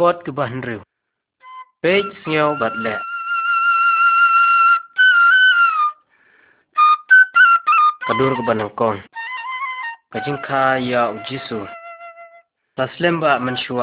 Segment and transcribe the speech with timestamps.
[0.00, 0.76] គាត់គឺបះរឿ
[1.82, 3.04] ពេកស្ងោបាត់លាក់
[8.06, 8.94] កដួរកបានកង
[10.12, 11.60] កជិងខាយ៉ាអ៊ូជីស៊ូ
[12.78, 13.74] តាស្លឹមបាមិនឈួ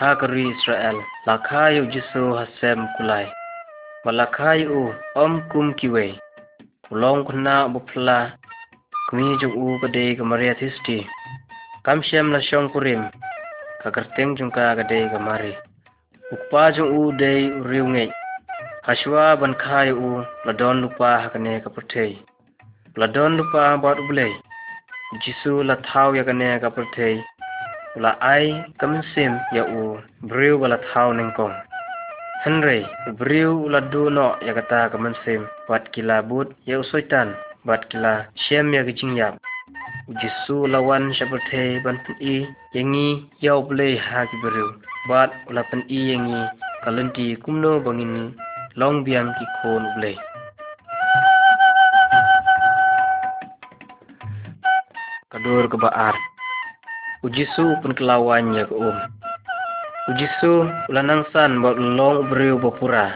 [0.00, 0.96] ហាករីអ៊ីស្រាអែល
[1.28, 3.20] លាខាយូជីស៊ូហាសេមគូឡៃ
[4.04, 4.84] បលាខាយអ៊ូ
[5.20, 6.06] អំគុំគីវេ
[6.86, 8.20] គឡងគណាបុផ្លា
[9.08, 10.98] គមីជូអ៊ូកដេកមរិយាទិស្ទី
[11.86, 13.00] កំឈែមឡាឈងគូរិម
[13.82, 15.73] កាករតេងជុងកាកដេកមរិយា
[16.34, 18.10] ukpa jung u dei uriu ngai
[18.86, 20.10] hashwa ban kha yu
[20.46, 22.12] la don lupa hakane ka putei
[23.00, 24.32] la don lupa bot ublei
[25.22, 27.16] jisu la thau ya kane ka putei
[28.02, 28.46] la ai
[28.80, 29.82] kam sim ya u
[30.28, 31.54] briu wala thau ning kong
[32.44, 32.84] Henry,
[33.18, 37.32] briu ula du no ya kata kaman sim, bat kila but ya usoitan,
[37.64, 39.40] bat kila shem ya gijing yap.
[40.20, 42.44] Jisu lawan syapate ban pen i
[42.76, 44.68] yangi yau blei ha ki briu,
[45.08, 46.40] bat ula pen i yangi
[46.84, 48.32] kalenti kumno bangin
[48.80, 50.16] long biang ki kon blei.
[55.28, 56.16] Kadur ke baar.
[57.26, 58.96] Ujisu pun kelawan ya ke um.
[60.08, 63.12] Ujisu ulanang san bot long briu bopura.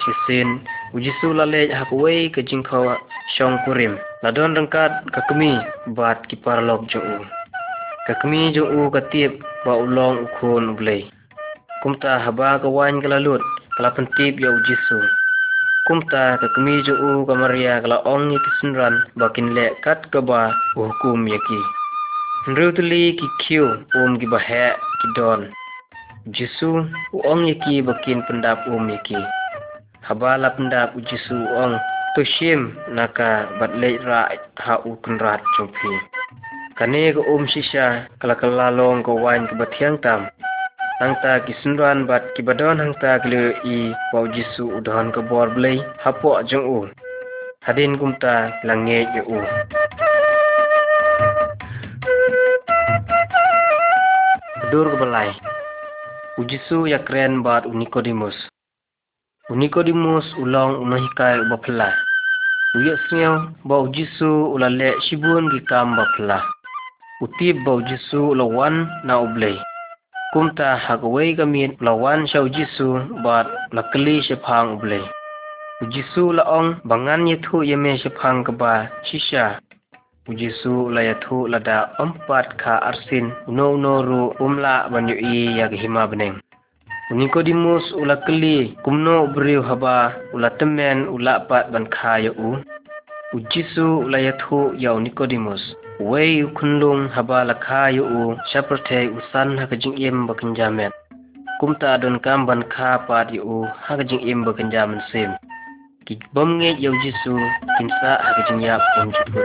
[0.00, 0.64] Sisin
[0.96, 2.96] ujisu lale hakwei ke jingkau
[3.36, 4.00] shong kurim.
[4.24, 5.60] Ladon rengkat kakemi
[5.92, 7.20] bat kipar lok jo u.
[8.06, 11.10] Kakemi jo u katip ba ulong ukun ublei.
[11.82, 13.42] Kumta haba kawan kalalut
[13.74, 15.00] kala pentip ya ujisu.
[15.86, 21.60] Kumta kakemi jo u kamaria kala ong ni kisunran bakin le kat kaba hukum yaki.
[22.46, 23.66] Nrutuli ki kiu
[23.98, 24.66] um ki bahe
[25.02, 25.50] ki don.
[26.30, 29.18] Jisu uong yaki bakin pendap um yaki.
[30.06, 31.74] Habala pendap jisu uong
[32.14, 34.30] tushim naka batlej ra
[34.62, 35.90] ha u kunrat jumpi.
[36.76, 40.28] Kane ko um shisha kala kala long ko wain ke batiang tam.
[41.00, 46.68] Hangta kisunran bat kibadon hangta kile i wau jisu udhan ke bor blei hapo jong
[46.68, 46.78] u.
[47.64, 49.40] Hadin kumta lange ye u.
[54.68, 55.32] Dur belai.
[56.36, 58.36] Ujisu ya keren bat Unikodimus.
[59.48, 61.88] Unikodimus ulang unahikai bapla.
[62.76, 65.96] Uya sngyaw ba ujisu ulale shibun ki kam.
[67.24, 69.56] Utib ba ujisu ulawan na ublay.
[70.32, 75.00] Kumta hagaway gamit ulawan siya ujisu bat lakali siya pang ublay.
[75.80, 79.64] Ujisu laong bangan yathu yame siya pang kaba shisha
[80.26, 86.36] Pujisu layathu lada empat ka arsin uno uno ru umla banyu i yag hima beneng.
[87.14, 92.58] Unikodimus ula keli kumno beriu haba ula temen ula pat ban kaya u.
[93.32, 95.62] Ujisu layathu ya Unikodimus.
[95.62, 100.92] Wei wai kundum habala kayo shaparte usan hakajing im bakin jami'an
[101.60, 105.32] kumta don kamban ka pati u hakajing im bakin jami'an sim.
[106.06, 107.34] Ki bomnge yau jisu
[107.80, 109.40] kimsa hakajing ya kunji jitu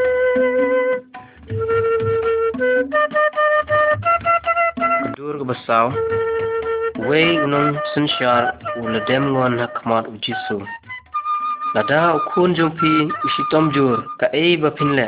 [5.16, 5.88] dur basaw
[7.08, 10.60] wai nun sun shar unong sunshar uladem ngon uji su
[11.72, 15.08] Nada ukun jumpi usitom jur ka ei bapinle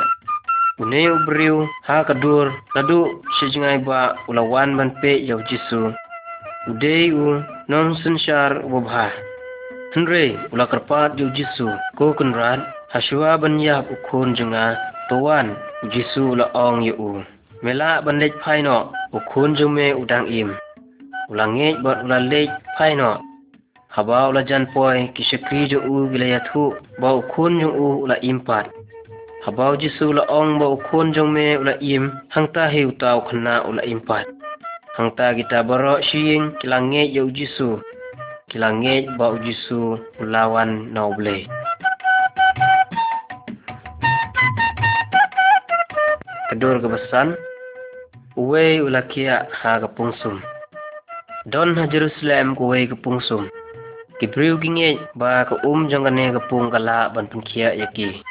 [0.81, 5.93] Une ubriu ha kadur ladu sejingai ba ulawan ban pe ya ujisu.
[6.69, 9.13] Udei u non sensyar wabha.
[9.93, 14.73] Henry ula kerpat ya ujisu ko kenrad haswa ban yap ukun jenga
[15.09, 15.53] tuan
[15.85, 17.21] ujisu la ong yu.
[17.61, 20.57] Mela ban lej paino ukun jume udang im.
[21.29, 22.49] Ulang ngej buat ulang lej
[22.81, 23.21] paino.
[23.93, 28.73] Haba ula jan poi kisyakri jo u gilayathu ba ukun jung u ula impat.
[29.45, 33.83] Haba ujisu la ong ba ukun jung me ula im hangta he utau khana ula
[33.83, 34.25] impat.
[34.97, 37.81] Hangta kita baro shiying kilang ngej ya ujisu.
[38.49, 41.43] Kilang ngej ba ujisu ulawan na ubleh.
[46.53, 47.33] kedur kebesan
[48.37, 50.37] uwe ulakia ha kepungsum
[51.49, 53.49] don ha Jerusalem kuwe kepungsum
[54.21, 58.21] kibriu kinge ba ka um jangane kepung kala ban pengkia yaki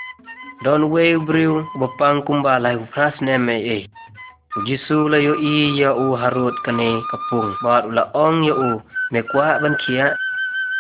[0.65, 3.79] don we briu bapang kumba lai pras neme e.
[4.67, 7.51] Jisu la yo i ya u harut kane kapung.
[7.65, 8.71] Ba ula ong ya u
[9.13, 10.15] me kwa ban kia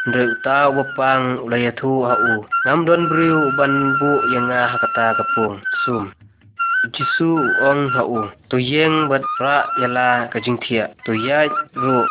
[0.06, 2.44] ndre uta bapang ula ya thu ha u.
[2.64, 5.56] Ngam don briu ban bu yang nga hakata kapung.
[5.82, 6.12] Sum.
[6.94, 7.30] Jisu
[7.68, 10.84] ong hau to yeng bat ra yala kajing thia.
[11.06, 12.06] To ya ro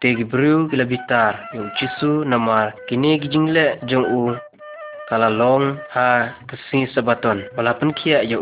[0.00, 1.34] te gibriu kila bitar.
[1.54, 4.22] Yo Jisu namar kini gijingle jong u
[5.08, 5.64] kala long
[5.94, 8.38] ha kasi sabaton wala pen kia yo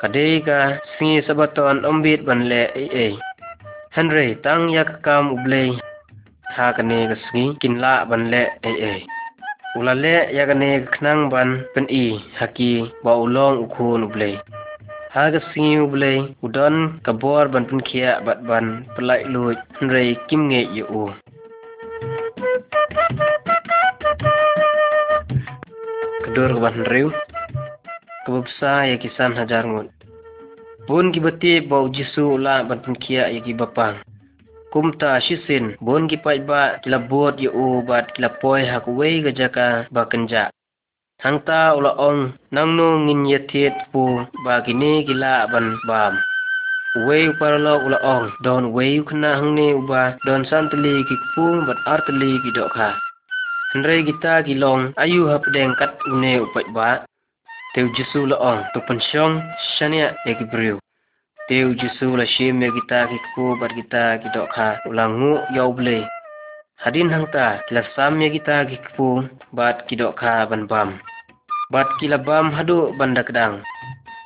[0.00, 0.58] kade ka
[0.94, 3.08] si sabaton ombit ban le e e
[3.94, 5.70] Henry tang yak kam ublei
[6.54, 9.00] ha kane gasngi kinla banle ai ai
[9.78, 12.04] ulale yakane knang ban pen i
[12.38, 12.72] haki
[13.04, 14.34] ba ulong ukhun ublei
[15.14, 16.76] ha gasngi ublei udon
[17.06, 19.54] kabor ban pen kia bat ban pelai lui.
[19.78, 20.60] Henry kim nge
[26.30, 27.10] u kedur ban riu
[28.22, 29.90] kebabsa ya kisan hajar ngut
[30.86, 33.96] Bun ki bati bau jisu la ban kia ya ki bapang.
[34.72, 39.22] Kumta shisin bun ki pai ba kila bot ya u bat kila poi hak wei
[39.22, 40.50] ga jaka ba kenja.
[41.22, 44.02] Hangta ula ong nang no ngin ya tiet pu
[44.44, 46.14] ba kini kila ban bam.
[47.06, 52.30] Wei paralo ula ong don wei kena hangne uba don santeli ki pu bat arteli
[52.42, 52.50] ki
[53.70, 57.06] Hendrai kita kilong ayu hap deng kat une upat ba
[57.70, 59.38] Teu Jesu la ong tu pensyong
[59.78, 60.74] shania ya ki briu.
[61.46, 65.70] Teu Jesu la shim ya kita ki ku bar kita ki dok ha ulangu ya
[65.70, 66.02] uble.
[66.82, 69.22] Hadin hang ta kila sam ya kita ki ku
[69.54, 70.98] bat ki dok ha ban bam.
[71.70, 73.62] Bat kila bam hadu banda kedang.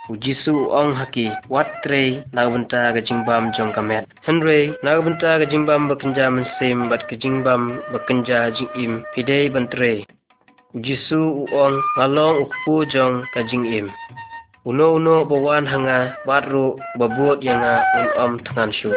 [0.05, 4.05] Ujisu ong haki, wat tre na benta ga jingbam jong kamet.
[4.21, 5.97] Henry na benta ga jingbam men
[6.37, 10.05] mensim, bat ke jingbam bekenja jing im pidei bantre.
[10.77, 13.89] Jisu uong ngalong ukpu jong kajing im.
[14.69, 17.65] Uno uno bawan hanga batru babut yang
[17.97, 18.93] un om tangan shu.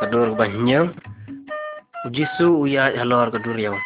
[0.00, 0.96] Kadur banyang.
[2.08, 3.76] Jisu uya halor kadur yaw.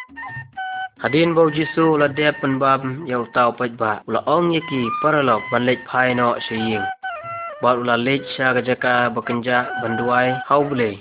[1.05, 4.01] Hadin bau jisu la dep penbab yaw tau paj ba.
[4.09, 6.81] Ula ong yaki paralok banlek pai no shaying.
[7.61, 7.95] Bat ula
[8.57, 10.97] gajaka bekenja banduai hau boleh.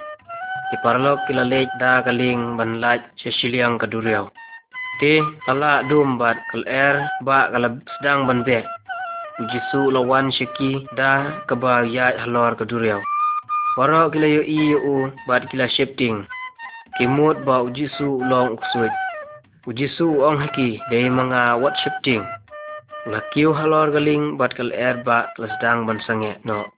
[0.69, 4.29] Di parlok kila lej da kaling ban laj sesiliang kaduriau.
[5.01, 8.69] Ti kala dum bat kal er ba kala sedang ban bek.
[9.49, 13.01] Jisu lawan syaki da keba ya halor kaduriau.
[14.12, 16.29] Kila yo i yo u bat kila shifting.
[17.01, 18.93] Kimut ba ujisu long uksuit.
[19.64, 22.20] Ujisu ong haki day mga what shifting.
[23.08, 25.96] Lakiu halor galing bat kal er ba sedang ban
[26.44, 26.69] no.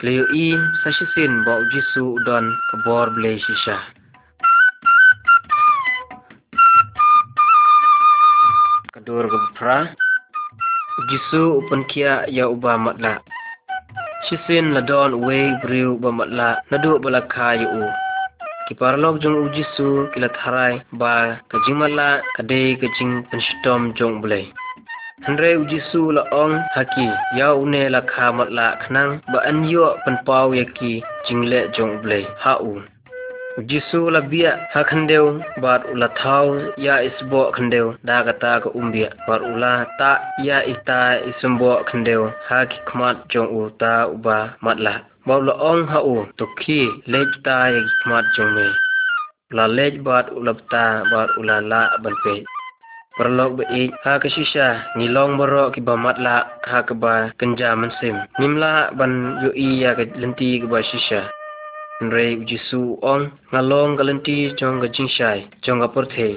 [0.00, 3.76] Leo i sa shisin ba jisu don kabor ble shisha.
[8.96, 9.92] Kadur gupra.
[11.12, 13.20] Jisu upan kia ya uba matla.
[14.32, 18.03] Shisin la don we briu ba matla nadu balaka yu u.
[18.68, 24.48] Kiparlok jong ujisu kila tharai ba kajimala kadei kajing penstom jong bulai.
[25.24, 27.08] Henry ujisu la ong haki
[27.38, 30.92] ya une la kha mat la khnang ba an yo pan pau yaki
[31.28, 32.72] jingle jong ble ha u
[33.58, 35.26] ujisu la bia ha khandeu
[35.62, 36.46] bat ula thau
[36.86, 40.10] ya isbo khandeu da kata ka umbia bat ula ta
[40.46, 41.00] ya ita
[41.30, 44.36] isumbo khandeu ha ki khmat jong u ta uba
[45.26, 46.80] mat la ba ong ha u to khi
[47.12, 48.52] lej ta ya ki khmat jong
[49.56, 52.36] la lej bat ula ta bat ula la ban pe
[53.14, 54.68] Perlok baik ha ke shisha
[54.98, 56.36] ngilong baro ki bamat la
[56.70, 58.16] ha ke ba kenja mensim.
[58.40, 59.12] Nimla ban
[59.42, 61.20] yo i ya ke lenti ke ba shisha.
[62.02, 62.82] Nrei ujisu
[63.12, 66.30] ong ngalong ke lenti jong ke jingshai jong ke porthe.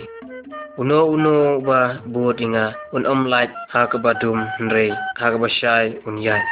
[0.81, 1.37] Uno uno
[1.67, 1.81] ba
[2.13, 6.21] buat inga un om light ha ke ba dum nrei ha ke ba shai un
[6.25, 6.43] yai.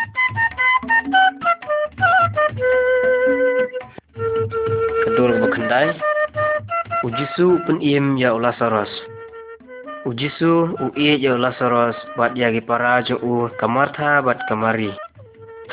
[5.65, 5.97] Ba.
[7.01, 8.89] Ujisu pun iem ya ulah saras.
[10.05, 14.93] Ujisu ue yo Lazarus bat yagi para jo u kamartha bat kamari.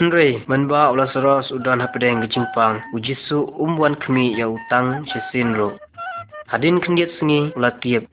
[0.00, 5.76] Henry manba Lazarus udan hapedeng gijingpang ujisu umwan kmi ya utang sisin ro.
[6.49, 8.08] Hadin kendiat sengi ula tiap.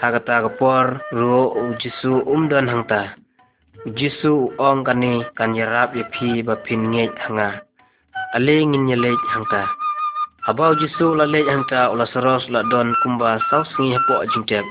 [0.00, 3.20] Hagata kapor ro ujisu umdan hangta.
[3.84, 7.60] Ujisu ong kani kan yarap ya pi ba pin ngej hanga.
[8.32, 9.81] Ale ngin nyelej hangta.
[10.50, 14.66] Abau jisu la lej hangta Lazarus la don kumba saus sengi hapo jingtep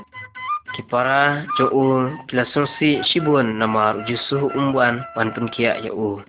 [0.76, 1.84] kipara jo u
[2.28, 6.20] kila sungsi shibun nama ujisu umban pan pun kia ya u.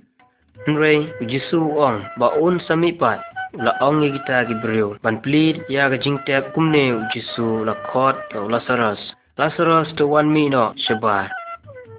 [0.67, 3.19] Nrei ujisu ong ba un sami pat.
[3.53, 8.17] La ong ye kita gi brio ban plead ya ga jingtep kumne ujisu la khot
[8.33, 9.01] ya lazarus
[9.37, 11.29] lazarus to wan mi no shabar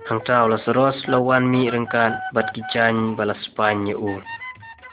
[0.08, 4.18] hangta lazarus la wan mi rengkan bat kijan balas pan ya u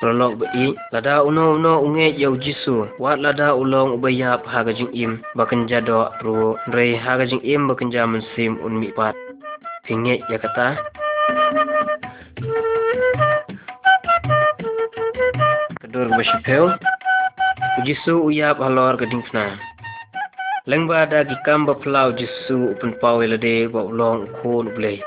[0.01, 2.89] Prolog bai lada uno uno unge yau jisu.
[2.97, 5.21] Wat lada ulong ubayap hagajing im.
[5.37, 6.57] Bakan jado ru.
[6.73, 9.13] Rei hagajing im bakan jaman sim un mi pat.
[9.85, 10.81] Pinge ya kata.
[15.85, 16.73] Kedur basipel
[17.85, 19.57] jisu uyap halor gading kna
[20.69, 24.97] lengba da gikam ba plau jisu upun pawelade ba ulong khon ublei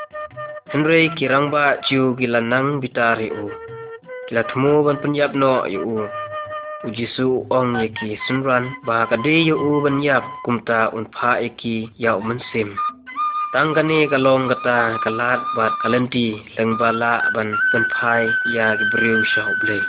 [0.71, 3.47] Henry kirangba ciu gila nang bitari u.
[4.29, 6.09] Gila temu ban penyap no yu u.
[6.89, 12.21] Ujisu ong yaki sunran bah kade yu u ban yap kumta un pa eki yau
[12.25, 12.73] mensim.
[13.53, 18.25] Tanggani kalong kata kalat bat kalenti leng bala ban ban pai
[18.57, 19.85] ya gibriu syah blay.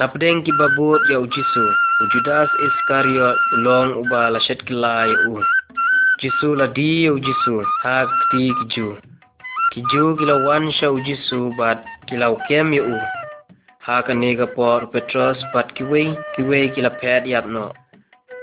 [0.00, 1.66] Napdeng ki babut ya ujisu.
[2.00, 5.44] Ujudas Iskariot ulong uba la shet kila ya u.
[6.16, 8.96] Jisu la di ya ujisu hak ti kiju.
[9.76, 12.96] Kiju kilawan siya ujisu bat kilaw kem ya u.
[13.86, 17.64] hakaniga por petros pat kiwei kiwei kila pet yapno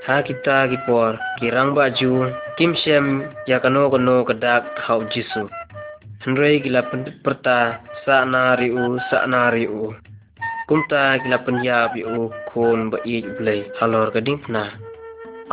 [0.08, 2.12] hakita ki por kirangba ju
[2.58, 3.08] kimshem
[3.50, 5.44] yakano kono kadak hau jisu
[6.24, 6.82] hnrei kila
[7.24, 7.60] perta
[8.04, 9.84] sa nari u sa nari u
[10.68, 14.64] kumta kila penyab u kon ba i blei halor kading na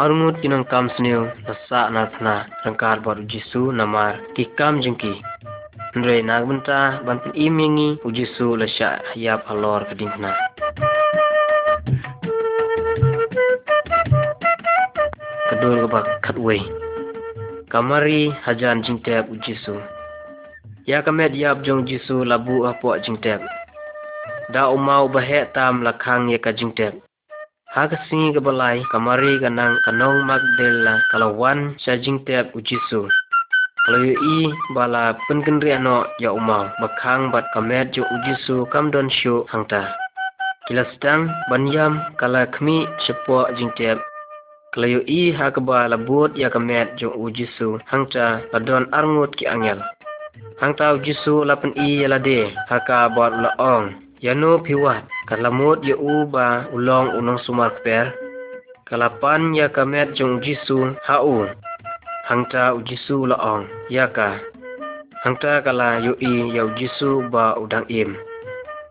[0.03, 5.15] armut kinang kam snew na sa na thna rangkar bor jisu namar ki kam jingki
[5.95, 10.35] Henry nagbenta ban pen imingi ujisu la sya hayap halor gading pna.
[15.47, 16.59] Kedul ba katway.
[17.71, 19.79] Kamari hajan jingtep ujisu.
[20.83, 23.39] Ya kamet yap jong jisu labu apo jingtep.
[24.51, 26.99] Da umau bahe tam lakhang ya ka jingtep.
[27.71, 33.07] Hagasi ka balay kamari kanang kanong magdela kalawan sa jingtep ujisu.
[33.85, 39.93] Yu i bala penkendri ano ya umau bakhang bat kamet jo ujisu kamdon syu hangta.
[40.65, 44.01] Kila sedang banyam kala kemi sepo jingtep
[44.73, 49.79] kalau i hakaba labut ya kamet jo ujisu hangta ladon arngut ki angel.
[50.57, 53.95] Hangta ujisu lapen i yalade haka bot laong.
[54.25, 58.17] Yano piwat kalamut ya uba ulong unong sumar kper.
[58.89, 61.47] Kalapan ya kamet jo ujisu hau.
[62.31, 63.61] ฮังจาอุจิสูละออง
[63.97, 64.29] ยากา
[65.25, 68.11] ฮังจากลาอยู่อีเยาจิสูบาอุดังเอ็ม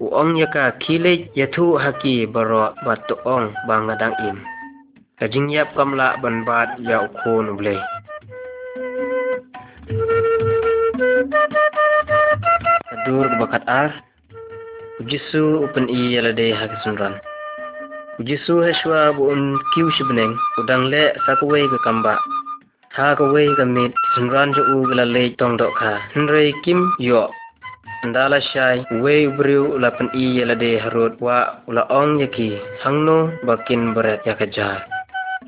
[0.02, 4.38] อุอองยากาคีเลยยะทุฮากีบรอบัตตุอองบางดังเอ็ม
[5.20, 7.70] กะจิงยับกําละบันบาดยาโคนุเบล
[13.06, 22.16] ดูรกบักัดอาร์ุจิสูอุปนอียาละเดฮากิสุนรันุจิสูเฮชวาบุอุนคิวชิบเนงอุดังเลสักเวกกัมบา
[22.94, 25.98] Ha kaway kamit sunran jo u le tong dok ka.
[26.14, 27.26] Henry kim yo.
[28.06, 32.54] Andala syai way ubriu ulapen i yalade harut wa ula ong yaki
[32.86, 34.86] hangno bakin beret yakajar.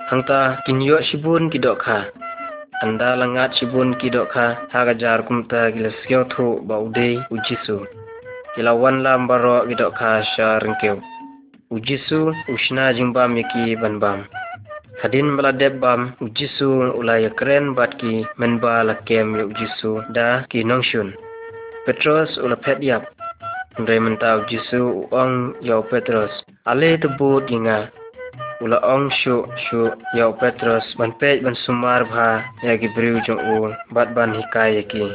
[0.10, 2.10] Hangta kinyo shibun kidok ka.
[2.82, 7.78] Anda langat shibun kidok ka hagajar kumta gila skyo thu ba uday ujisu.
[8.58, 10.98] Kilawan lam baro ka sya rengkeu.
[11.70, 14.26] Ujisu usna jingbam yaki banbam.
[15.02, 21.14] Hadin baladeb bam ujisu ulaya keren bat ki menba lakem ya ujisu da ki nongshun.
[21.86, 23.04] Petros ula pet yap.
[23.80, 24.00] Ndre
[24.42, 26.32] ujisu uang yau Petros.
[26.66, 27.92] Ale tebut inga
[28.64, 32.28] ula ong shu shu yau Petrus ban pej ban sumar bha
[32.64, 35.06] ya gibriu jong u bat ban hikai ki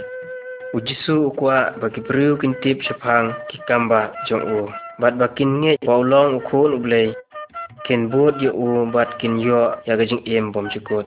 [0.77, 4.61] ujisu ukwa ba gibriu kintip shapang kikamba jong u
[5.01, 7.17] bat bakin nge paulong ukun ublei
[7.87, 11.07] ken bot yu u bat kin yo ya gajing em bom chukut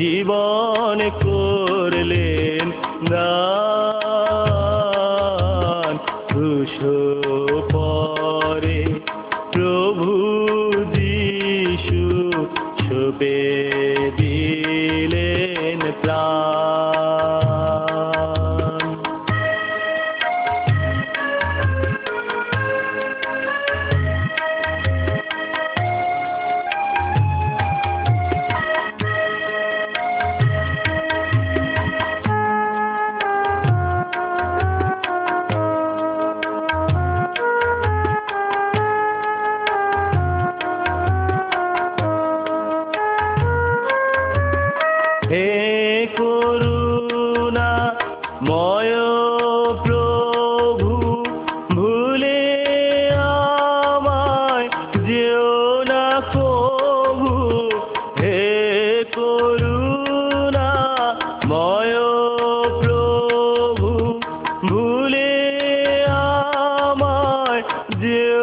[0.00, 2.64] জীবন করলেন।
[3.08, 3.69] দান
[68.00, 68.39] do.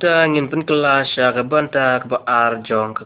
[0.00, 2.96] Menta ngin pen kelasya ke banta ke baar jong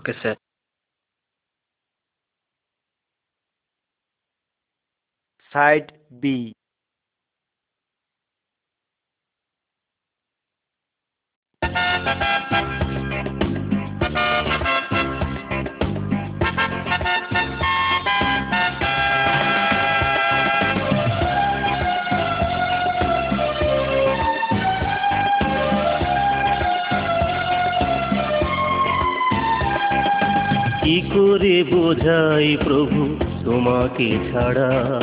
[30.85, 35.01] কি করে বোঝাই প্রভু তোমাকে ছাড়া?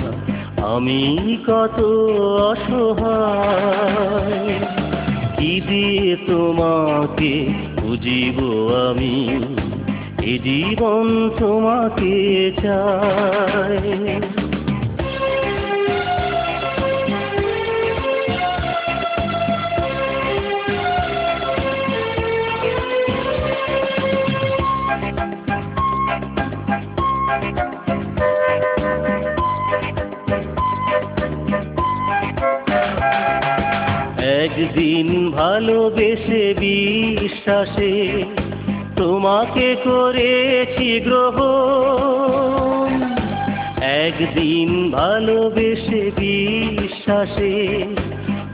[0.67, 1.83] আমি কত
[2.49, 4.59] অসহায়।
[5.37, 7.47] কি দিয়ে তোমাকে
[7.81, 8.37] বুঝিব
[8.89, 9.43] আমি?
[10.21, 14.40] এ জীবন তোমাকে চাই।
[34.61, 37.93] একদিন ভালোবেসে বিশ্বাসে
[38.95, 42.89] তোমাকে করেছি গ্রহণ।
[43.81, 47.85] একদিন ভালোবেসে বিশ্বাসে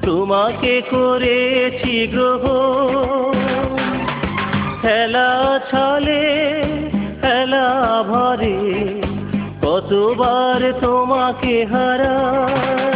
[0.06, 3.78] তোমাকে করেছি গ্রহণ।
[4.82, 6.24] খেলা ছলে,
[7.22, 7.70] খেলা
[8.08, 8.60] ভরে
[9.62, 12.87] কতবার তোমাকে হারাই।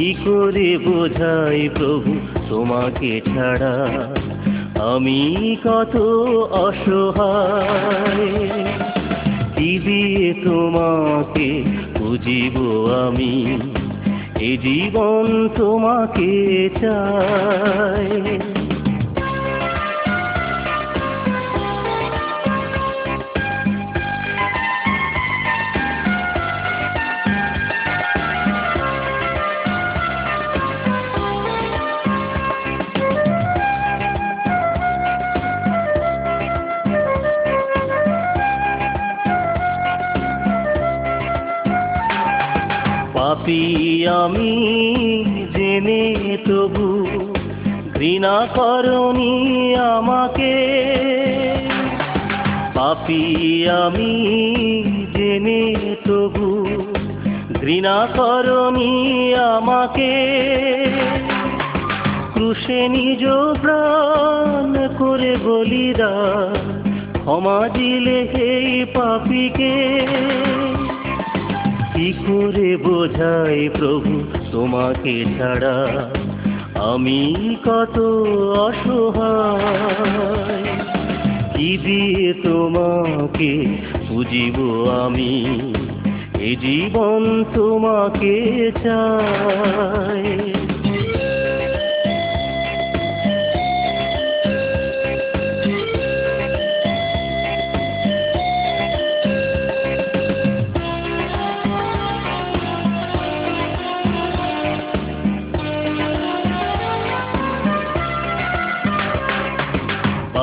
[0.00, 2.14] কি করে বোঝাই প্রভু
[2.48, 3.88] তোমাকে ছাড়া?
[4.84, 5.96] আমি কত
[6.52, 8.28] অসহায়।
[9.56, 11.62] কি দিয়ে তোমাকে
[11.98, 13.58] বুঝিব আমি?
[14.40, 18.49] এ জীবন তোমাকে চাই
[43.40, 44.52] পাপি আমি
[45.56, 46.88] জেনে তবু
[47.94, 50.56] ঘৃণা করনি আমাকে।
[52.74, 53.22] পাপি
[53.68, 54.12] আমি
[55.16, 55.62] জেনে
[56.04, 56.48] তবু
[57.60, 58.92] ঘৃণা করনি
[59.34, 60.12] আমাকে।
[62.32, 63.24] ক্রুশে নিজ
[63.62, 66.14] প্রাণ করে বলিদা
[67.20, 69.76] ক্ষমা দিলে এই পাপিকে।
[72.26, 74.14] করে বোঝাই প্রভু
[74.52, 75.78] তোমাকে ছাড়া।
[76.90, 77.22] আমি
[77.64, 77.96] কত
[78.66, 80.64] অসহায়,
[81.56, 83.52] কি দিয়ে তোমাকে
[84.08, 84.56] বুঝিব
[85.04, 85.34] আমি?
[86.38, 88.36] এ জীবন তোমাকে
[88.84, 90.26] চাই।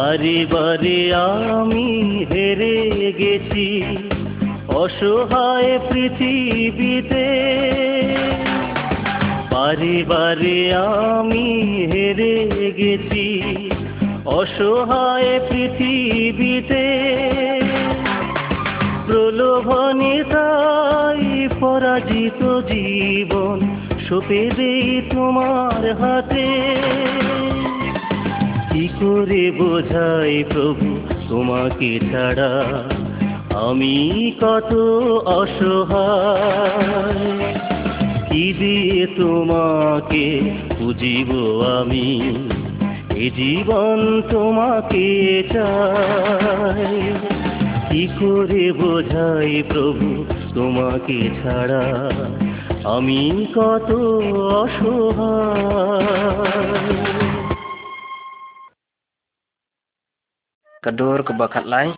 [0.07, 3.83] বারে বারে আমি হেরে গেছি,
[4.67, 7.27] অসহায় পৃথিবীতে।
[9.51, 11.47] বারে বারে আমি
[11.91, 12.37] হেরে
[12.77, 13.27] গেছি,
[14.25, 16.85] অসহায় পৃথিবীতে।
[19.07, 23.57] প্রলোভনে তাই পরাজিত জীবন
[24.09, 26.26] সপে দেই তোমার হাতে।
[28.99, 30.97] করে বোঝাই প্রভু
[31.29, 32.83] তোমাকে ছাড়া।
[33.55, 34.73] আমি কত
[35.25, 37.25] অসহায়,
[38.29, 42.21] কি দিয়ে তোমাকে বুঝিব আমি?
[43.15, 47.13] এ জীবন তোমাকে চাই।
[47.89, 52.11] কি করে বোঝাই প্রভু তোমাকে ছাড়া?
[52.83, 53.91] আমি কত
[54.61, 57.26] অসহায়।
[60.83, 61.89] Kadur ke bakat lai.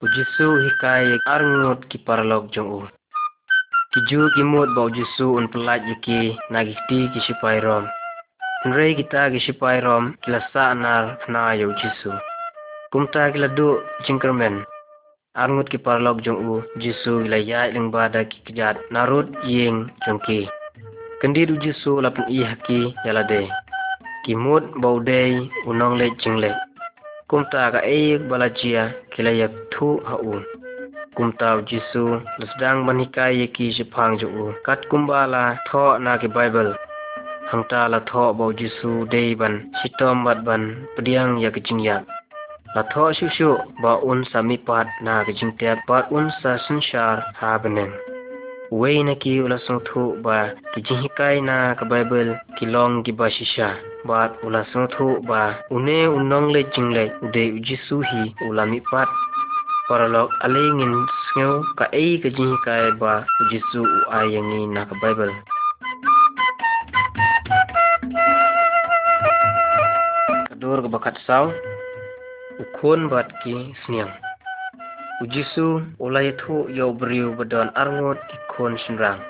[0.00, 2.80] Ujisu hikai arngut ki paralog jong u.
[3.92, 7.84] Kiju kimut ba ujisu un pelat yaki nagikti ki sipai rom.
[8.64, 12.12] Nrei kita ki sipai rom kilasa anar na ya ujisu.
[12.90, 13.68] Kumta kiladu
[14.04, 14.64] jingkermen.
[15.36, 20.20] Arngut ki paralog jong u jisu gila ya iling bada ki kejat narut yeng jong
[20.24, 20.40] ki.
[21.20, 23.40] Kendid ujisu lapin i haki yalade.
[24.24, 25.32] Kimut bau dei
[25.68, 26.52] unong le jingle.
[27.34, 30.46] Kumta ka ayik balajia kila yak thu haun
[31.18, 36.70] kumta jisu lasdang banika yaki shipang ju kat kumbala tho na ki bible
[37.50, 40.62] hangta la tho bo jisu dei ban sitom bat ban
[40.94, 42.06] pediang yak jingyak
[42.74, 43.50] la tho shu shu
[43.82, 47.94] ba un sami pat na ki jingte pat un sa sunshar ha beneng
[48.80, 50.38] wei na ki ula song thu ba
[50.72, 53.70] ki jinghikai na ka bible ki long ki ba shisha
[54.04, 59.08] bat ula song thu ba une unong le jingle ude ujisu hi ula mi pat.
[59.88, 65.32] Paralog alingin sngew ka ei ka jinghikai ba ujisu u ayangi na ka bible.
[70.48, 71.48] Kadur ka bakat saw
[72.62, 74.12] ukun bat ki sniang.
[75.22, 75.66] Ujisu
[76.04, 79.20] ulay thu yaw beriu badon arngot ikon sinrang.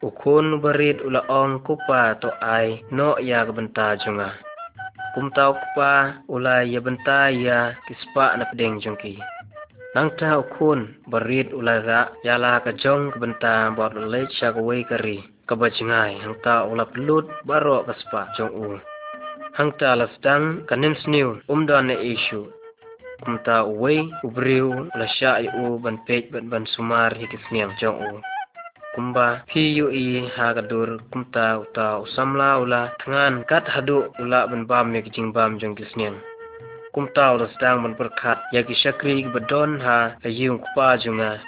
[0.00, 4.32] Ukun barit ula ong kupa to ay no ya benta junga.
[5.12, 9.20] Kumtaw kupa ula ya benta ya kispa na pedeng jungki.
[9.92, 15.20] Nang ukun barit ula ga yala ka jong benta bot ulay siya kaway kari.
[15.44, 18.80] Kabajingay hang ta ula pelut baro kaspa jong u.
[19.52, 22.48] Hang ta lasdang kanim sniw umdan na issue
[23.20, 27.44] kumta uway ubriw la sya u ban pej ban ban sumar hikis
[27.76, 28.39] jong u
[28.94, 29.42] kumba.
[29.52, 30.26] Hi yu i
[31.10, 35.76] kumta uta usamla ula tangan kat hadu ula ban bam yak jing bam jong
[36.94, 41.38] kumta ula sedang ban berkat yak syakri badon ha ayung kupa junga.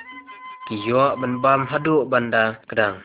[0.69, 3.03] Ki yo ban bam hadu banda kedang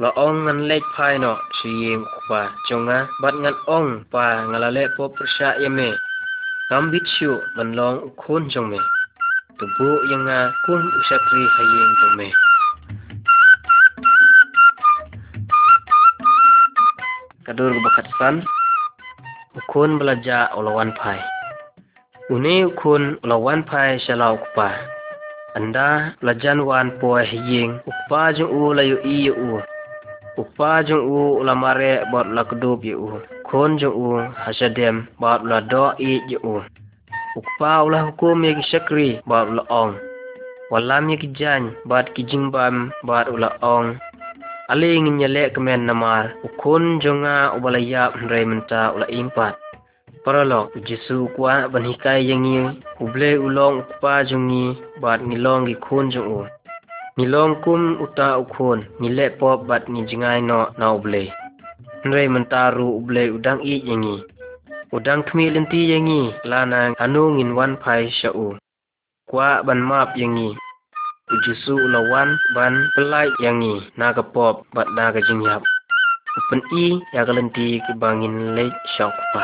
[0.00, 4.84] la ong ngan lek pai no si yim kupa jonga bat ngan ong pa ngalale
[4.96, 5.92] po persya yame
[6.70, 8.16] Gambit siyo ban long
[8.48, 8.80] jong me.
[9.58, 12.41] tubu yang nga kun usakri hayeng tome.
[17.42, 18.46] Kadur bakat san
[19.58, 21.18] ukun belaja ulawan pai.
[22.30, 24.70] Uni ukun ulawan pai shalau kupa.
[25.58, 29.58] Anda belajan wan poe hayeng ukpa jung u layu i u.
[30.38, 33.18] Ukpa jung u ulamare bot lakdub u.
[33.42, 36.62] Kun jung u hasadem bot la do i u.
[37.34, 39.98] Ukpa ulah hukum ya syakri bot la ong.
[40.70, 43.26] Walam ya kijan bot kijimbam bot
[44.68, 46.34] aling nyale kemen namar.
[46.44, 49.54] Ukun jonga ubalaya mre menta ula impat.
[50.24, 55.76] Paralo jisu kwa banhikai yangi uble ulong ukpa jongi bat nilong gi
[56.12, 56.46] jongu
[57.16, 61.32] nilong kum uta ukun nile pop bat ni jingai no na uble.
[62.04, 64.22] Mentaru uble udang i yangi
[64.92, 68.58] udang kmi lenti yangi lana anu ngin wan pai shau
[69.30, 70.52] kwa ban map yangi
[71.32, 75.64] ujusu ulawan ban pelai yangi naga pop bat naga jingyap
[76.38, 79.42] upen i ya galenti ke bangin le syok pa.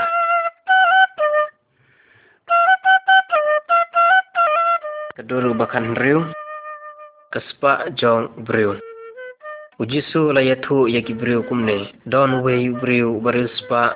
[5.16, 6.24] Keduru bakan riu
[7.33, 8.77] kaspa jong briu.
[9.83, 13.92] Ujisu la yathu ya ki briu kumne don we briu baril spa.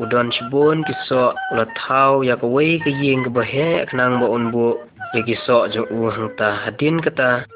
[0.00, 4.80] Udon chibon kiso la thau ya ka we ka yeng ka bahe knang ba unbu
[5.14, 7.46] yagi so jong u hangta hadin kata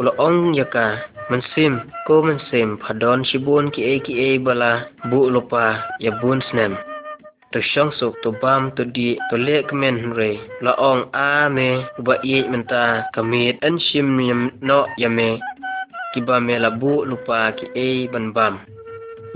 [0.00, 0.86] ulo ong yaka
[1.28, 1.74] mensim
[2.08, 4.72] ko mensim phadon shibun ki e ki e bala
[5.10, 5.66] bu lopa
[6.04, 6.72] ya bun snem
[7.52, 10.32] to shong suk to bam to di to le kmen re
[10.64, 11.68] la ong a me
[12.06, 15.30] ba ye menta kamit an shim yam no yame
[16.12, 18.54] ki ba me la bu lupa ki e ban bam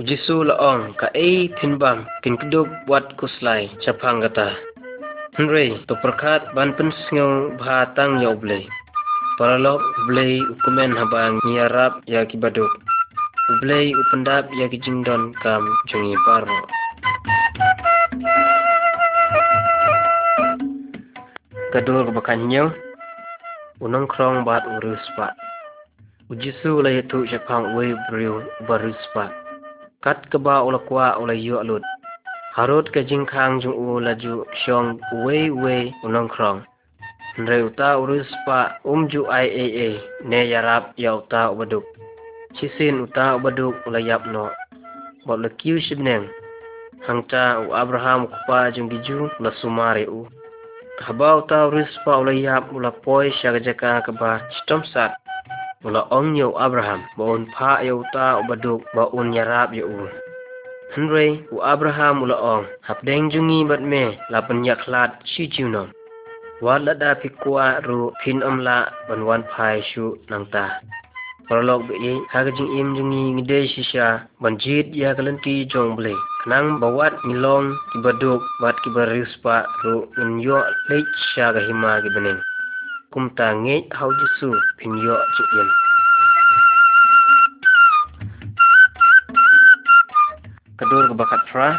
[0.08, 4.24] Jisu la ong ka e tin bam kin kiduk wat kuslai chapang
[5.38, 8.66] Henry to perkat ban pensngau bhatang ya ublei.
[9.38, 12.66] Paralok ublei ukumen habang nyarap ya kibaduk.
[13.54, 16.58] Ublei upendap ya kijingdon kam jungi paro.
[21.70, 22.74] Kadur bakanyang
[23.78, 25.30] unang krong bat uruspa.
[26.26, 29.30] Ujisu la yetu syapang we briu baruspa.
[30.02, 31.86] Kat keba ulakwa ulayu alut
[32.50, 36.66] harut ke jingkhang jung u laju shong wei wei unong krong.
[37.38, 39.88] Uta urus pa um ju ai a a
[40.26, 41.86] ne yarap ya uta ubaduk
[42.58, 44.50] chisin uta ubaduk ulayap no.
[45.26, 46.26] Bot le kiu shibneng
[47.06, 50.26] hangta u abraham kupa jung giju la sumare u.
[51.06, 55.14] Haba uta urus pa ulayap ula poi shagajaka kaba stom sat.
[55.86, 60.10] Ula ong yo abraham ba un pa ya uta ubaduk ba un yarap ya u
[60.90, 65.88] Henry u Abraham ula ong hapdeng jungi bat me la penyak lat shi junom.
[66.64, 70.66] Wat la da pikwa ru pin om la ban wan pai shu nang ta.
[71.46, 74.06] Prolog be ye haga jing im jungi ngide shisha
[74.42, 76.12] ban jit ya kalenti jong ble.
[76.42, 82.10] Kanang bawat milong kibaduk bat kibaris pa ru min yo lech sha ga hima gi
[82.14, 82.40] bening.
[83.12, 84.92] Kumta ngej hau jisu pin
[90.80, 91.76] kadur ke bakat fra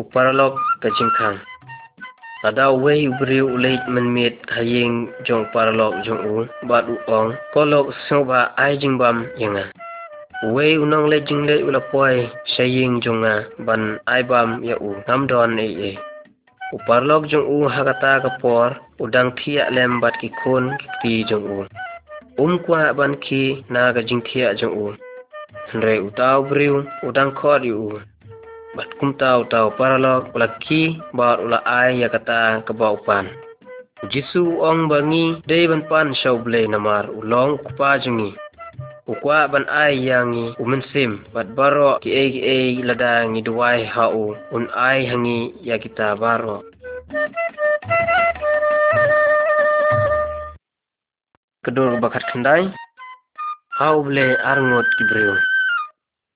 [0.00, 1.36] uparalok ke jingkang
[2.40, 8.40] tada wei ubri ulei menmit haying jong paralok jong u bat u ong kolok soba
[8.56, 9.68] ai jingbam yanga
[10.56, 15.68] wei unong le jingle ula poi saying jonga ban ai bam ya u namdon e
[15.88, 15.92] e
[16.72, 18.68] uparlok jong u hagata ka por
[19.04, 20.64] udang thia lem bat ki khon
[21.04, 21.58] ki jong u
[22.42, 24.86] um kwa ban ki na ga jing thia jong u
[25.72, 27.96] Andre utau briu udang kod yu.
[28.76, 33.32] Bat kum tau paralog ula ki bat ula ai ya kata kebaupan.
[34.12, 38.36] Jisu ong bangi day ban pan shaw blay namar ulong kupa jungi.
[39.08, 43.40] Ukwa ban ai yangi umensim bat baro ki e ki e lada ngi
[43.96, 46.60] hau un ai hangi ya kita baro.
[51.64, 52.68] Kedur bakat kendai.
[53.80, 55.04] Hau blay arngot ki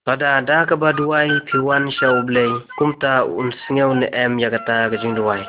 [0.06, 2.46] Kada daka baduwai pi wan shau blei
[2.78, 5.42] kumta un sngeu ne em yakata gajing duwai.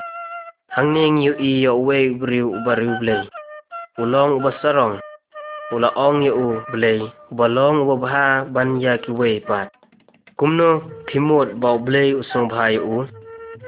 [0.74, 3.22] Hangning yu i yo wei briu ubariu blei.
[4.02, 4.98] Ulong ubasarong.
[5.74, 7.06] Ula ong yu u blei.
[7.32, 9.70] Ubalong ubabha ban yaki wei pat.
[10.42, 10.70] Kumno
[11.06, 13.06] pimot bau blei usung bhai u.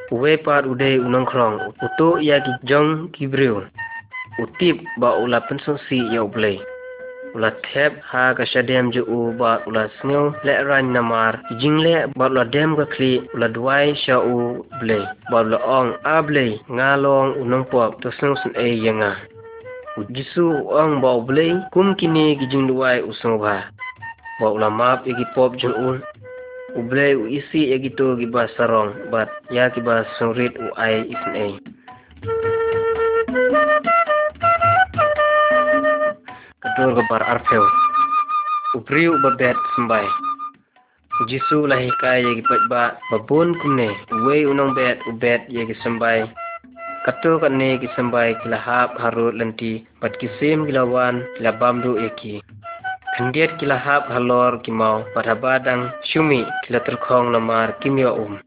[0.09, 1.57] Uwe pat ude unong krong.
[1.85, 3.61] Utu yaki jong kibriu.
[4.41, 6.57] Utip ba ula pensung si yo blei.
[7.35, 11.95] Ula thep ha ka shadem ju u ba ula sneu le ran namar jing le
[12.19, 14.37] ba ula dem ka kli ula dwai sha u
[14.79, 14.99] ble
[15.31, 19.13] ba ula ong a ble nga long unong pop to sneu sun e yanga
[20.07, 23.67] Jisu ang ba ublay kum kini gijing duway usong ba.
[24.39, 25.97] Ba ulamap igi pop jun un.
[26.79, 31.03] Ublay u isi igi to giba sarong bat ya giba sungrit u ay
[36.59, 36.75] isin ay.
[36.75, 37.65] Kadur gabar arpeo.
[38.75, 40.05] Ubriu babet sembay.
[41.27, 41.91] Jisu lahi
[42.69, 46.23] ba babun kumne uwe unong bet ubet yagi sembay
[47.03, 52.39] Kato ne ki sembay kila hap harut lenti pat kisim kilawan kila bamdu eki
[53.17, 55.03] Kendiat kila hap halor kimau
[56.07, 58.39] syumi kila terkong lamar kimyo um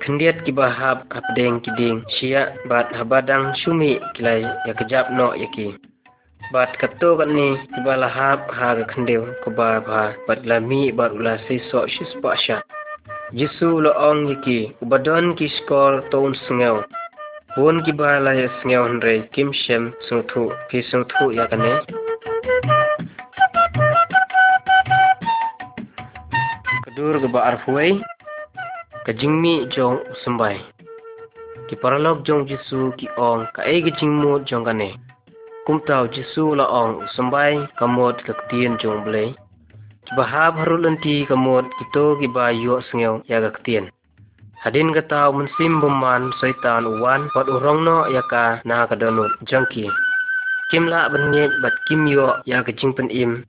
[0.00, 5.76] Kendiat ki bahap hapdeng kiding siya bat habadang syumi kila ya kejap no yaki
[6.48, 11.12] bat kato kan ni tiba lahap ha ga khandeu ko ba ba bat lami bat
[11.12, 12.56] ula se so shis pa sha
[13.38, 16.76] jisu lo ong yiki ubadon ki skor ton sngeu
[17.60, 21.44] won ki ba la ya sngeu hanre kim shem sung thu ki sung thu ya
[21.52, 21.72] kane
[26.84, 27.92] kadur ga ba arfuai
[29.04, 30.56] kajingmi jong usambay
[31.68, 34.90] ki paralog jong jisu ki ong ka e gi jingmo jong kane
[35.68, 39.36] kum tau jisu la ong sambai kamot kaktien jong ble.
[40.16, 43.92] Bahab harulanti kamot kito giba yo sngeu ya kaktien
[44.64, 49.30] hadin ka tau mensim buman saitan uwan pat urong no ya ka na ka donut
[49.46, 49.86] jangki.
[50.72, 53.44] Kim la banyet bat kim yo ya ka pen im.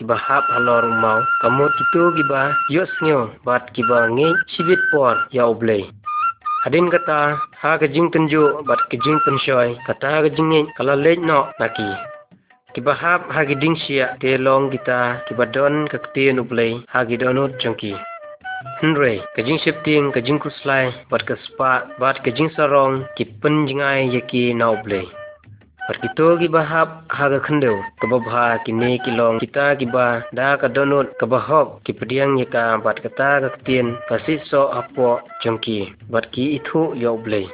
[0.00, 5.84] Kibahap halor mau kito giba yo sngeu bat kiba nge chibit por ya oblei
[6.64, 11.88] Hadin kata ha kejing tenju bat kejing penshoy kata kejing kalau lej no naki.
[12.72, 17.92] Kibahap ha giding sia te long kita kibadon kaktiin ublay ha gidonut jangki.
[18.80, 24.72] Henry kejing shifting kejing kuslay bat kaspa bat kejing sarong kipen jingai yaki na
[25.90, 32.78] Perkito giba hap haga khendeu kababha kini kilong kita giba da kadonut kabahok kipediang yaka
[32.78, 37.50] bat kata kaktien kasiso apo jongki bat ki ithu yo blei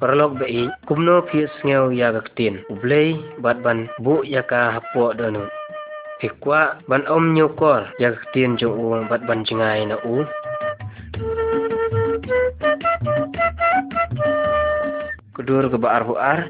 [0.00, 5.52] Parlok bei kumno pi sngeu ya kaktien ublei bat ban bu yaka hapo donut.
[6.24, 10.24] Hikwa ban om nyokor ya kaktien jong u bat ban jingai na u.
[15.36, 16.48] Kudur ke baar buar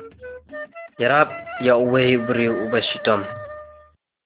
[0.99, 1.31] Yarap
[1.63, 3.23] ya uwe beri ubah shitom.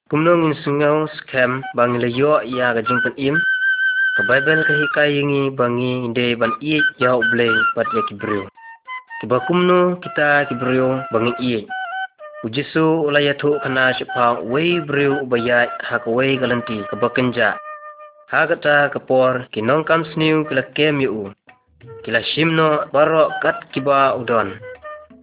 [0.08, 3.36] Kumnong in sungau scam bang layo ya gajing pen im.
[4.16, 5.04] Ka Bible ka
[5.52, 8.48] bangi inde ban i ya uble bat ya kibriu.
[9.20, 11.68] Kiba kumno kita kibriu bangi i.
[12.40, 17.52] Ujisu ulaya tu kana sipa uwe beriu ubaya hak uwe galanti kebakenja.
[18.32, 21.36] Hagata kapor kinong kam sniu kila kem yu.
[22.00, 24.56] Kila shimno baro kat kiba udon.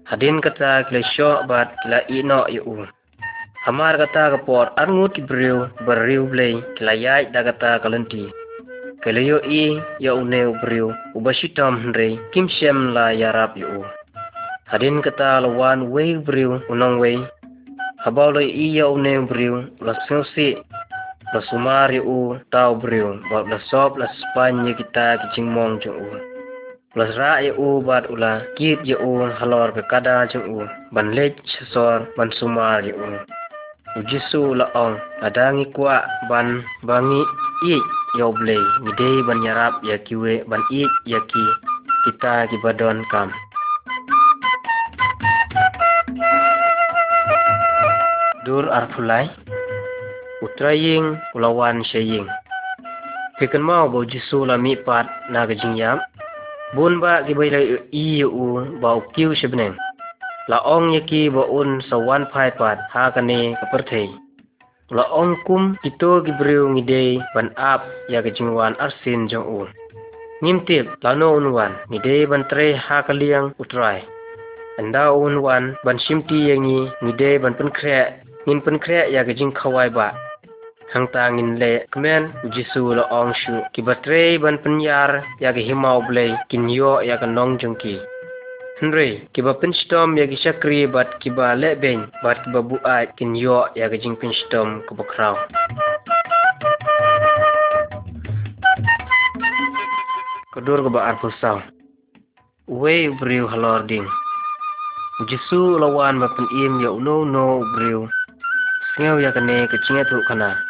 [0.09, 2.65] Hadin kata kila syok bat kila ino yu.
[3.69, 8.25] Hamar kata kapor arngut ki beriu beriu blay kila yai da kata kalenti.
[9.05, 13.85] Kila yu i ya une beriu ubashitam hendri kim shem la yarap yu.
[14.65, 17.21] Hadin kata lawan wei beriu unong wei.
[18.01, 19.93] Habau lo i ya une beriu la
[20.33, 20.57] si
[21.33, 26.38] la sumar yu tau beriu bat la sop la spanya kita kicing mong jung u.
[26.93, 31.07] Plus ra ye u bat ula kit ye u halor ke kada jeng u ban
[31.17, 31.37] lech
[31.71, 33.07] sor ban sumar ye u.
[33.99, 34.95] Ujisu la ong
[35.27, 35.97] adangi kwa
[36.29, 36.47] ban
[36.87, 37.21] bangi
[37.73, 37.75] i
[38.19, 41.45] yo ble ngide ban yarap ya kiwe ban i ya ki
[42.03, 43.29] kita ki badon kam.
[48.45, 49.29] Dur arfulai
[50.41, 52.25] utraying ulawan shaying.
[53.37, 56.01] Kekan mau bo jisu la mi pat na gajing yam
[56.75, 57.65] bun ba ki bai lai
[58.05, 58.07] i
[58.43, 58.45] u
[58.81, 59.75] ba kiu shibneng
[60.49, 64.09] la ong ye ki ba un sa wan phai pat ha ka ne ka thei.
[64.97, 69.47] La ong kum ito ki briu ngi dei ban ap ya ka jingwan arsin jong
[69.57, 69.59] u
[70.43, 73.99] nim tip la no un wan ngi dei ban tre ha ka liang utrai
[74.79, 77.97] anda un wan ban shimti ye ngi dei ban pen kre
[78.45, 80.07] nin pen kre ya ka jing khawai ba
[80.93, 82.23] hang tangin le kmen
[82.53, 85.11] jisu lo ong shu ki batre ban penyar
[85.43, 87.95] ya ki himau ble kin yo ya ka nong jungki
[88.79, 92.61] Henry, ki ba pinstom ya ki shakri bat ki ba le ben bat ki ba
[92.69, 95.35] buat kin yo ya jing pinstom ka ba kraw.
[100.55, 101.59] Kadur ka ba arpusaw.
[102.71, 104.07] Uwe briu halor ding.
[105.27, 108.07] Jisu lawan ba pen im ya uno no briu.
[108.95, 110.68] Singaw ya kane kachinga tu kana.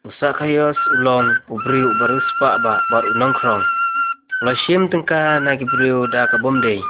[0.00, 3.60] Musakayos ulom ubriu barus pak ba bar unang krong.
[4.40, 6.80] Ula shim tengka na gibriu da kabomdei.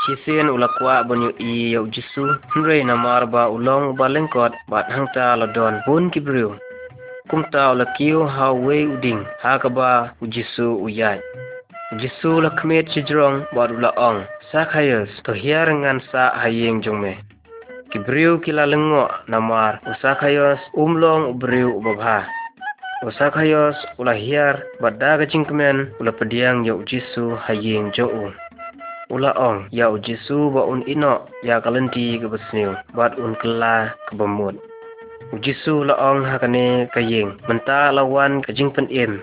[0.00, 2.24] Chisin ula kwa bonyo i yau jisu
[2.56, 6.56] nre na mar ba ulong ba lengkot bat hangta la don bun gibriu.
[7.28, 11.20] Kumta ula kiu ha wei uding ha kaba ujisu uyai.
[11.92, 14.24] Ujisu la kmet chijrong bat ula ong.
[14.48, 17.20] Sakayos to hiar ngan sa hayeng jongme.
[17.90, 22.26] Kibriu kila lengo namar Usakayos umlong ubriu ubabha.
[23.02, 28.30] Usakayos ulahiar badaga jingkemen ula pediang yau jisu hayeng jo'u.
[29.10, 34.14] Ula ong ya ujisu ba un ino ya kalenti ke besniu bat un kela ke
[34.14, 34.54] bemut
[35.34, 39.22] ujisu la ong hakane kayeng menta lawan kajing pen em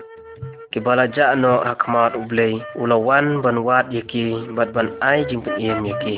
[0.72, 5.56] ke bala ja no hakmat ublei ulawan ban wat yaki bat ban ai jing pen
[5.60, 6.16] em yaki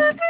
[0.00, 0.29] Ta-da!